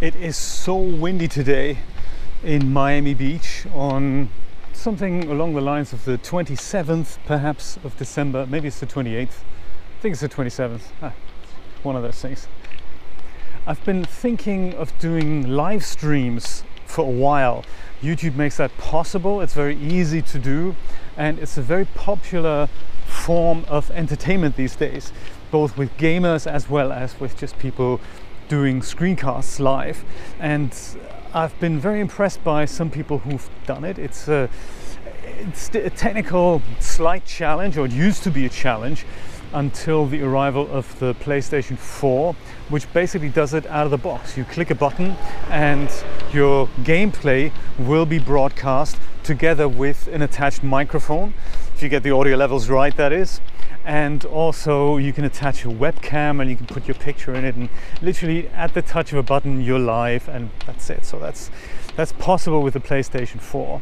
[0.00, 1.76] It is so windy today
[2.42, 4.30] in Miami Beach on
[4.72, 8.46] something along the lines of the 27th, perhaps, of December.
[8.46, 9.28] Maybe it's the 28th.
[9.28, 10.84] I think it's the 27th.
[11.02, 11.12] Ah,
[11.82, 12.48] one of those things.
[13.66, 17.66] I've been thinking of doing live streams for a while.
[18.00, 20.76] YouTube makes that possible, it's very easy to do,
[21.18, 22.70] and it's a very popular
[23.04, 25.12] form of entertainment these days,
[25.50, 28.00] both with gamers as well as with just people
[28.50, 30.04] doing screencasts live.
[30.40, 30.76] And
[31.32, 33.96] I've been very impressed by some people who've done it.
[33.96, 34.50] It's a,
[35.38, 39.06] it's a technical slight challenge, or it used to be a challenge
[39.52, 42.34] until the arrival of the PlayStation 4,
[42.68, 44.36] which basically does it out of the box.
[44.36, 45.16] You click a button
[45.48, 45.88] and
[46.32, 51.34] your gameplay will be broadcast together with an attached microphone,
[51.74, 53.40] if you get the audio levels right, that is
[53.84, 57.54] and also you can attach a webcam and you can put your picture in it
[57.54, 57.68] and
[58.02, 61.04] literally at the touch of a button you're live and that's it.
[61.04, 61.50] So that's
[61.96, 63.80] that's possible with the PlayStation 4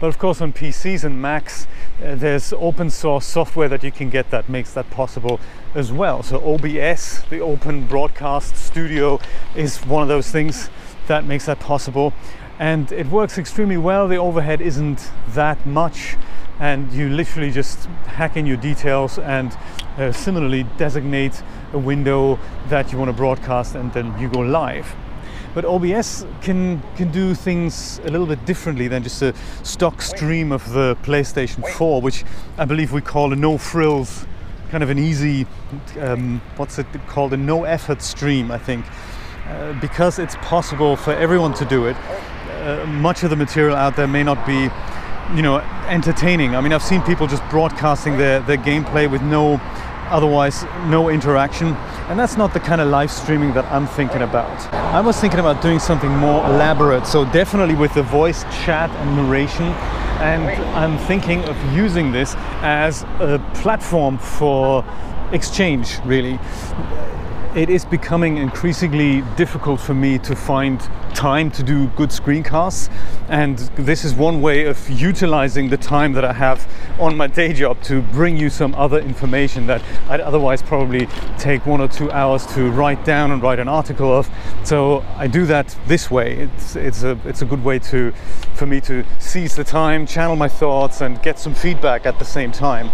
[0.00, 1.66] but of course on PCs and Macs
[2.02, 5.40] uh, there's open source software that you can get that makes that possible
[5.74, 6.22] as well.
[6.22, 9.20] So OBS the open broadcast studio
[9.54, 10.70] is one of those things
[11.06, 12.12] that makes that possible.
[12.58, 14.06] And it works extremely well.
[14.06, 16.16] The overhead isn't that much
[16.62, 19.58] and you literally just hack in your details and
[19.98, 24.94] uh, similarly designate a window that you want to broadcast and then you go live.
[25.54, 30.52] But OBS can can do things a little bit differently than just a stock stream
[30.52, 32.24] of the PlayStation 4, which
[32.56, 34.24] I believe we call a no frills,
[34.70, 35.46] kind of an easy,
[35.98, 38.86] um, what's it called, a no effort stream, I think,
[39.48, 41.96] uh, because it's possible for everyone to do it.
[42.62, 44.70] Uh, much of the material out there may not be
[45.34, 46.54] you know entertaining.
[46.54, 49.60] I mean, I've seen people just broadcasting their their gameplay with no
[50.12, 51.68] otherwise no interaction
[52.08, 54.72] and that's not the kind of live streaming that I'm thinking about.
[54.74, 59.16] I was thinking about doing something more elaborate so definitely with the voice chat and
[59.16, 59.64] narration
[60.20, 60.44] and
[60.76, 64.84] I'm thinking of using this as a platform for
[65.32, 66.38] exchange really
[67.54, 70.80] it is becoming increasingly difficult for me to find
[71.14, 72.90] time to do good screencasts
[73.28, 76.66] and this is one way of utilizing the time that I have
[76.98, 81.06] on my day job to bring you some other information that I'd otherwise probably
[81.38, 84.30] take one or two hours to write down and write an article of.
[84.64, 86.38] So I do that this way.
[86.38, 88.12] It's, it's a it's a good way to
[88.54, 92.24] for me to seize the time channel my thoughts and get some feedback at the
[92.24, 92.90] same time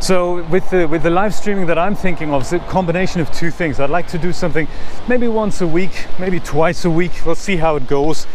[0.00, 3.30] so with the with the live streaming that I'm thinking of, it's a combination of
[3.32, 3.80] two things.
[3.80, 4.68] I'd like to do something
[5.08, 7.12] maybe once a week, maybe twice a week.
[7.24, 8.26] We'll see how it goes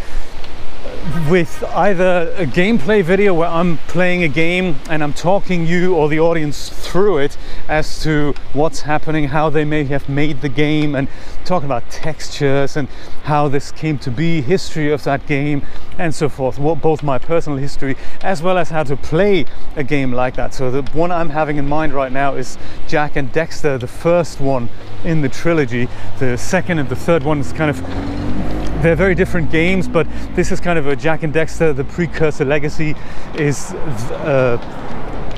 [1.30, 6.10] with either a gameplay video where I'm playing a game and I'm talking you or
[6.10, 10.96] the audience through it as to what's happening, how they may have made the game,
[10.96, 11.08] and
[11.46, 12.88] talking about textures and
[13.24, 15.66] how this came to be, history of that game,
[15.98, 16.60] and so forth.
[16.60, 19.46] what, Both my personal history as well as how to play
[19.76, 20.54] a game like that.
[20.54, 22.58] So, the one I'm having in mind right now is
[22.88, 24.70] Jak and Daxter, the first one
[25.04, 25.88] in the trilogy.
[26.20, 28.41] The second and the third one is kind of
[28.82, 31.76] they're very different games, but this is kind of a Jak and Daxter.
[31.76, 32.96] The precursor legacy
[33.36, 34.60] is a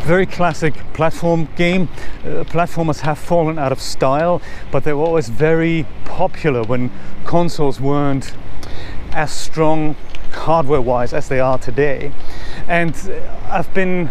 [0.04, 1.90] very classic platform game.
[2.24, 6.92] Uh, platformers have fallen out of style, but they were always very popular when
[7.26, 8.34] consoles weren't
[9.12, 9.96] as strong
[10.32, 12.12] hardware-wise as they are today.
[12.68, 12.96] And
[13.50, 14.10] I've been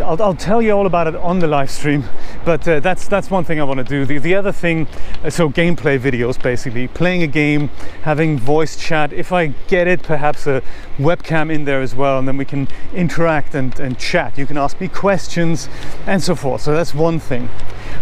[0.00, 2.04] I'll, I'll, tell you all about it on the live stream
[2.44, 4.04] but uh, that's that's one thing I want to do.
[4.04, 4.86] The, the other thing
[5.22, 6.88] uh, so gameplay videos basically.
[6.88, 7.68] Playing a game
[8.02, 9.12] having voice chat.
[9.12, 10.62] If I get it perhaps a
[10.98, 14.36] webcam in there as well and then we can interact and, and chat.
[14.38, 15.68] You can ask me questions
[16.06, 16.62] and so forth.
[16.62, 17.48] So that's one thing.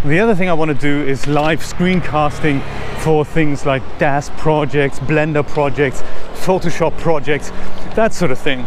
[0.04, 2.62] The other thing I want to do is live screencasting
[2.98, 6.02] for things like DAZ projects Blender projects
[6.34, 7.50] Photoshop projects
[7.94, 8.66] that sort of thing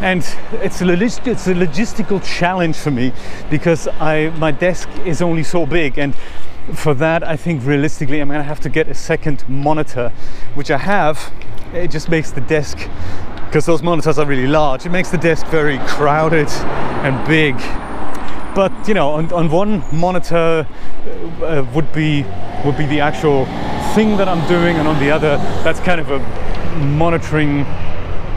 [0.00, 0.20] and
[0.62, 3.12] it's a, it's a logistical challenge for me
[3.50, 5.98] because I my desk is only so big.
[5.98, 6.14] And
[6.74, 10.12] for that I think realistically I'm gonna have to get a second monitor
[10.54, 11.32] which I have.
[11.72, 12.78] It just makes the desk
[13.46, 16.48] because those monitors are really large it makes the desk very crowded
[17.04, 17.56] and big.
[18.54, 20.66] But you know on, on one monitor
[21.42, 22.24] uh, would be
[22.64, 23.44] would be the actual
[23.94, 24.76] thing that I'm doing.
[24.76, 26.18] And on the other that's kind of a
[26.78, 27.64] monitoring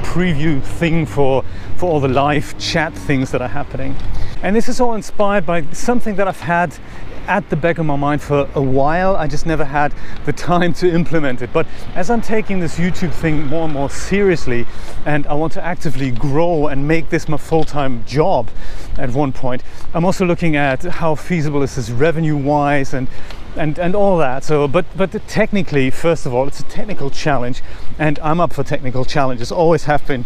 [0.08, 1.44] preview thing for,
[1.76, 3.96] for all the live chat things that are happening.
[4.42, 6.74] And this is all inspired by something that I've had
[7.28, 9.18] at the back of my mind for a while.
[9.18, 9.94] I just never had
[10.26, 11.52] the time to implement it.
[11.52, 14.66] But as I'm taking this YouTube thing more and more seriously,
[15.06, 18.50] and I want to actively grow and make this my full time job
[18.98, 19.62] at one point,
[19.94, 23.10] I'm also looking at how feasible is this revenue wise and
[23.58, 24.44] and and all that.
[24.44, 27.62] So, but but technically, first of all, it's a technical challenge,
[27.98, 29.52] and I'm up for technical challenges.
[29.52, 30.26] Always have been.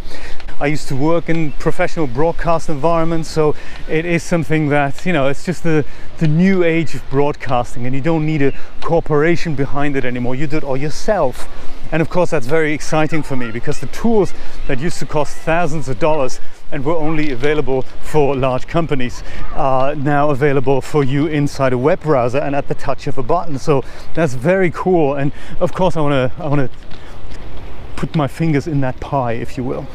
[0.59, 3.55] I used to work in professional broadcast environments, so
[3.89, 5.85] it is something that you know it's just the
[6.19, 10.35] the new age of broadcasting, and you don't need a corporation behind it anymore.
[10.35, 11.47] You do it all yourself.
[11.91, 14.33] And of course, that's very exciting for me because the tools
[14.67, 16.39] that used to cost thousands of dollars
[16.71, 19.23] and were only available for large companies
[19.53, 23.23] are now available for you inside a web browser and at the touch of a
[23.23, 23.57] button.
[23.59, 23.83] So
[24.13, 25.15] that's very cool.
[25.15, 26.77] And of course, I want to I want to
[27.95, 29.87] put my fingers in that pie, if you will.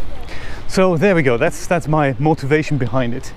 [0.69, 1.37] So there we go.
[1.37, 3.33] That's that's my motivation behind it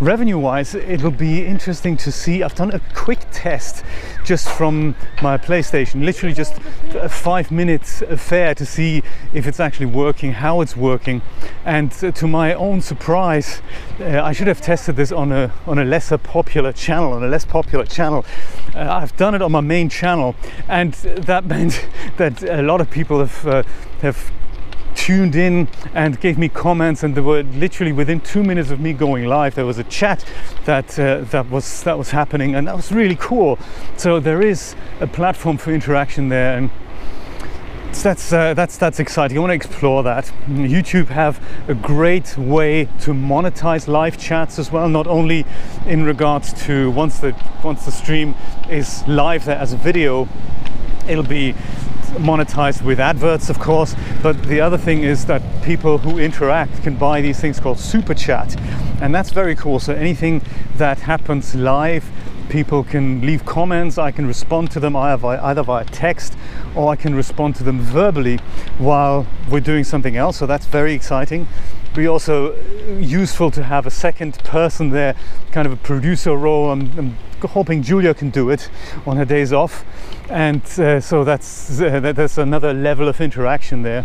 [0.00, 2.42] revenue wise it'll be interesting to see.
[2.42, 3.84] I've done a quick test
[4.24, 6.58] just from my playstation literally just
[6.94, 9.02] a five minutes affair to see
[9.32, 11.22] if it's actually working how it's working.
[11.64, 13.62] And to my own surprise
[14.00, 17.28] uh, i should have tested this on a on a lesser popular channel on a
[17.28, 18.24] less popular channel.
[18.74, 20.34] Uh, i've done it on my main channel
[20.68, 23.62] and that meant that a lot of people have uh,
[24.00, 24.32] have
[24.94, 28.92] tuned in and gave me comments and there were literally within two minutes of me
[28.92, 30.24] going live there was a chat
[30.64, 33.58] that uh, that was that was happening and that was really cool
[33.96, 36.70] so there is a platform for interaction there and
[38.02, 39.36] that's uh, that's that's exciting.
[39.38, 40.30] I want to explore that.
[40.48, 44.88] YouTube have a great way to monetize live chats as well.
[44.88, 45.46] Not only
[45.86, 48.34] in regards to once the once the stream
[48.68, 50.28] is live there as a video,
[51.08, 51.54] it'll be
[52.18, 53.94] monetized with adverts, of course.
[54.22, 58.14] But the other thing is that people who interact can buy these things called super
[58.14, 58.58] chat,
[59.00, 59.78] and that's very cool.
[59.78, 60.42] So anything
[60.76, 62.10] that happens live,
[62.48, 63.98] people can leave comments.
[63.98, 66.36] I can respond to them either via, either via text
[66.74, 68.38] or I can respond to them verbally
[68.78, 70.36] while we're doing something else.
[70.38, 71.48] So that's very exciting.
[71.94, 72.54] Be also
[72.98, 75.14] useful to have a second person there,
[75.52, 76.70] kind of a producer role.
[76.70, 78.68] I'm, I'm hoping Julia can do it
[79.06, 79.84] on her days off,
[80.30, 84.04] and uh, so that's uh, that's another level of interaction there.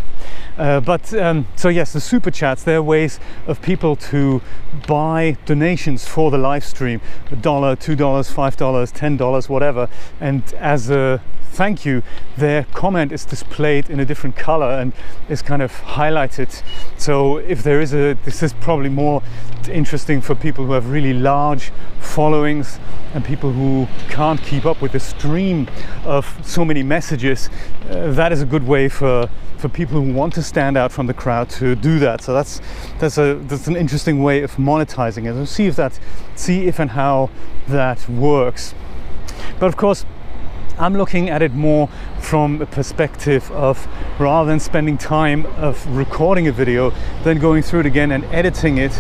[0.58, 4.42] Uh, but um, so yes, the super chats they're ways of people to
[4.88, 7.02] buy donations for the live stream,
[7.32, 9.88] a dollar, two dollars, five dollars, ten dollars, whatever,
[10.20, 11.22] and as a
[11.52, 12.04] thank you,
[12.38, 14.94] their comment is displayed in a different color and
[15.28, 16.62] is kind of highlighted.
[16.98, 19.22] So if there is a, this is probably more
[19.70, 22.80] interesting for people who have really large followings
[23.14, 25.68] and people who can't keep up with the stream
[26.10, 27.50] of so many messages.
[27.90, 31.08] Uh, that is a good way for for people who want to stand out from
[31.08, 32.22] the crowd to do that.
[32.22, 32.62] So that's
[33.00, 35.34] that's a that's an interesting way of monetizing it.
[35.34, 36.00] So see if that
[36.36, 37.30] see if and how
[37.68, 38.74] that works.
[39.60, 40.06] But of course
[40.80, 41.90] I'm looking at it more
[42.30, 43.88] from a perspective of
[44.20, 46.94] rather than spending time of recording a video,
[47.24, 48.92] then going through it again and editing it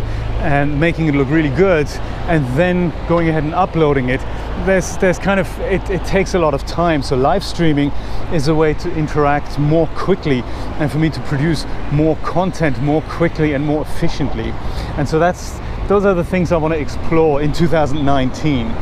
[0.41, 1.87] and making it look really good,
[2.27, 4.19] and then going ahead and uploading it.
[4.65, 7.03] There's there's kind of it, it takes a lot of time.
[7.03, 7.91] So live streaming
[8.33, 10.41] is a way to interact more quickly
[10.79, 14.53] and for me to produce more content more quickly and more efficiently.
[14.97, 18.73] And so that's those are the things I want to explore in 2019.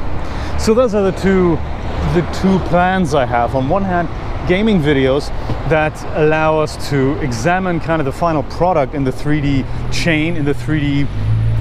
[0.57, 1.57] So those are the two
[2.13, 3.53] the two plans I have.
[3.53, 4.07] On one hand,
[4.47, 5.27] gaming videos
[5.69, 10.45] that allow us to examine kind of the final product in the 3D chain, in
[10.45, 11.05] the 3D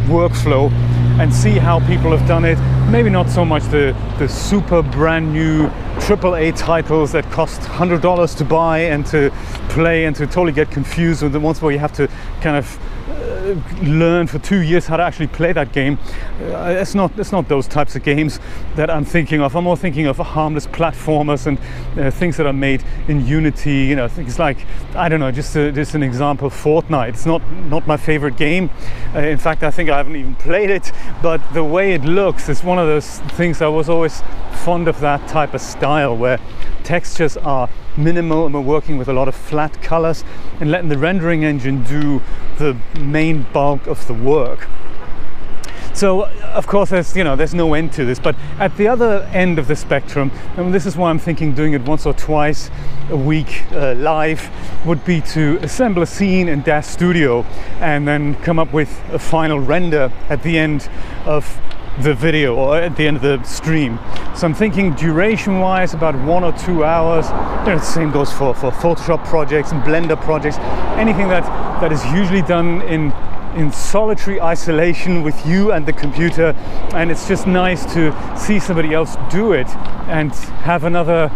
[0.06, 0.70] workflow,
[1.18, 2.56] and see how people have done it.
[2.88, 5.66] Maybe not so much the, the super brand new
[5.98, 9.32] AAA titles that cost $100 to buy and to
[9.68, 12.08] play and to totally get confused with the ones where you have to
[12.40, 12.78] kind of
[13.82, 15.98] learn for two years how to actually play that game.
[16.40, 18.40] Uh, it's not it's not those types of games
[18.74, 19.56] that I'm thinking of.
[19.56, 21.58] I'm more thinking of harmless platformers and
[21.98, 23.84] uh, things that are made in Unity.
[23.84, 24.58] You know, things like
[24.94, 27.10] I don't know, just a, just an example, Fortnite.
[27.10, 28.70] It's not not my favorite game.
[29.14, 30.92] Uh, in fact, I think I haven't even played it.
[31.22, 34.22] But the way it looks is one of those things I was always
[34.64, 36.40] fond of that type of style where
[36.82, 40.24] textures are minimal and we're working with a lot of flat colors
[40.60, 42.22] and letting the rendering engine do
[42.58, 44.68] the main bulk of the work.
[45.96, 49.22] So of course there's you know there's no end to this, but at the other
[49.32, 52.70] end of the spectrum, and this is why I'm thinking doing it once or twice
[53.08, 54.50] a week uh, live,
[54.84, 57.46] would be to assemble a scene in DAZ Studio
[57.80, 60.90] and then come up with a final render at the end
[61.24, 61.58] of
[62.02, 63.98] the video or at the end of the stream.
[64.34, 67.26] So I'm thinking duration wise about one or two hours.
[67.66, 70.58] The same goes for, for Photoshop projects and Blender projects,
[70.98, 71.44] anything that,
[71.80, 73.12] that is usually done in
[73.56, 76.54] in solitary isolation with you and the computer
[76.92, 79.66] and it's just nice to see somebody else do it
[80.08, 81.30] and have another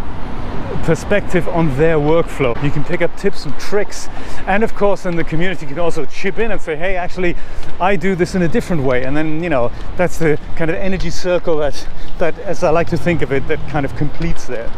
[0.82, 2.60] perspective on their workflow.
[2.62, 4.08] You can pick up tips and tricks,
[4.46, 7.37] and of course, then the community can also chip in and say, "Hey, actually,
[7.80, 10.76] I do this in a different way." And then you know that's the kind of
[10.76, 11.87] energy circle that
[12.18, 14.70] that, as I like to think of it, that kind of completes there.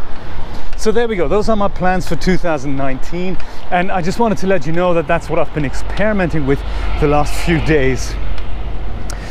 [0.76, 1.28] So there we go.
[1.28, 3.38] Those are my plans for 2019,
[3.70, 6.60] and I just wanted to let you know that that's what I've been experimenting with
[7.00, 8.14] the last few days.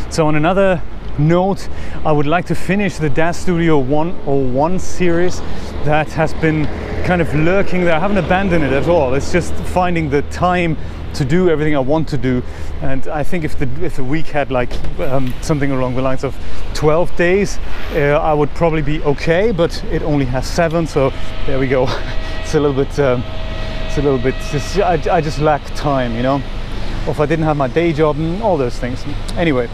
[0.10, 0.82] So on another
[1.18, 1.68] note,
[2.06, 5.42] I would like to finish the DAZ Studio 101 series
[5.86, 6.66] that has been
[7.06, 7.96] kind of lurking there.
[7.96, 9.14] I haven't abandoned it at all.
[9.14, 10.78] It's just finding the time
[11.16, 12.44] to do everything I want to do.
[12.82, 16.24] And I think if the if the week had like um, something along the lines
[16.24, 16.36] of
[16.74, 17.60] 12 days,
[17.94, 19.52] uh, I would probably be okay.
[19.52, 21.12] But it only has seven, so
[21.46, 21.86] there we go.
[22.42, 22.98] it's a little bit.
[23.00, 23.24] Um,
[23.86, 24.36] it's a little bit.
[24.52, 26.42] Just, I, I just lack time, you know.
[27.06, 29.04] Or if I didn't have my day job and all those things.
[29.36, 29.70] Anyway,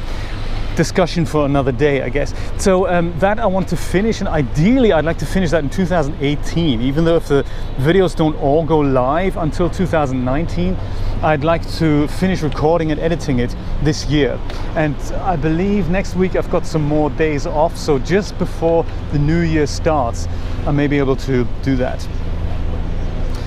[0.77, 2.33] discussion for another day, I guess.
[2.57, 5.69] So um, that I want to finish, and ideally I'd like to finish that in
[5.69, 6.81] 2018.
[6.81, 7.43] Even though if the
[7.77, 10.77] videos don't all go live until 2019,
[11.23, 14.39] I'd like to finish recording and editing it this year.
[14.75, 19.19] And I believe next week I've got some more days off, so just before the
[19.19, 20.27] new year starts,
[20.67, 22.07] I may be able to do that.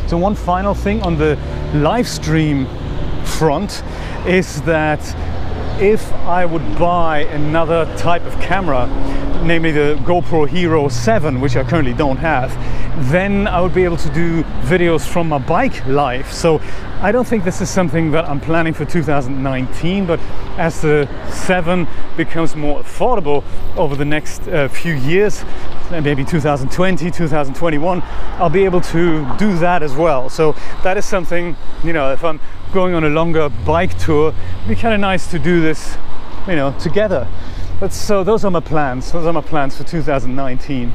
[0.09, 1.39] So one final thing on the
[1.75, 2.67] live stream
[3.25, 3.85] front
[4.27, 5.01] is that
[5.79, 8.87] if I would buy another type of camera,
[9.45, 12.51] namely the GoPro Hero 7, which I currently don't have,
[13.11, 16.31] then I would be able to do videos from my bike live.
[16.33, 16.61] So
[17.01, 20.21] I don't think this is something that I'm planning for 2019, but
[20.59, 21.87] as the 7
[22.17, 23.43] becomes more affordable
[23.77, 25.45] over the next uh, few years,
[25.91, 28.03] maybe 2020, 2021,
[28.39, 30.29] I'll be able to do that as well.
[30.29, 32.41] So that is something, you know, if I'm
[32.73, 35.97] going on a longer bike tour, it'd be kind of nice to do this,
[36.47, 37.29] you know, together.
[37.79, 39.13] But so those are my plans.
[39.13, 40.93] Those are my plans for 2019.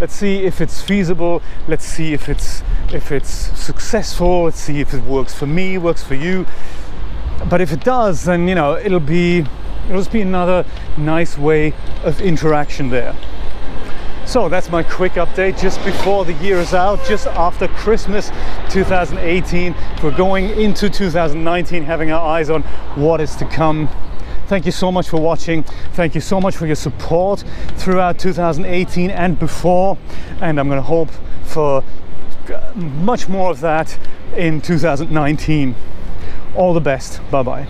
[0.00, 1.42] Let's see if it's feasible.
[1.68, 2.62] Let's see if it's
[2.92, 4.44] if it's successful.
[4.44, 6.46] Let's see if it works for me, works for you.
[7.48, 9.46] But if it does, then you know it'll be
[9.88, 10.64] it'll just be another
[10.96, 11.74] nice way
[12.04, 13.14] of interaction there.
[14.30, 18.30] So that's my quick update just before the year is out, just after Christmas
[18.70, 19.74] 2018.
[20.04, 22.62] We're going into 2019 having our eyes on
[22.94, 23.88] what is to come.
[24.46, 25.64] Thank you so much for watching.
[25.94, 27.42] Thank you so much for your support
[27.74, 29.98] throughout 2018 and before.
[30.40, 31.10] And I'm going to hope
[31.42, 31.82] for
[32.76, 33.98] much more of that
[34.36, 35.74] in 2019.
[36.54, 37.20] All the best.
[37.32, 37.66] Bye bye.